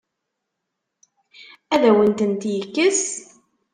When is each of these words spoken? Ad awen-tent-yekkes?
Ad 1.73 1.83
awen-tent-yekkes? 1.89 3.03